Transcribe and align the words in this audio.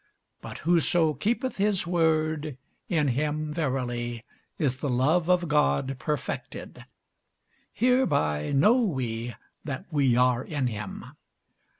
But 0.41 0.57
whoso 0.65 1.13
keepeth 1.13 1.57
his 1.57 1.85
word, 1.85 2.57
in 2.89 3.09
him 3.09 3.53
verily 3.53 4.23
is 4.57 4.77
the 4.77 4.89
love 4.89 5.29
of 5.29 5.47
God 5.47 5.99
perfected: 5.99 6.85
hereby 7.71 8.51
know 8.51 8.81
we 8.81 9.35
that 9.63 9.85
we 9.91 10.15
are 10.15 10.43
in 10.43 10.65
him. 10.65 11.05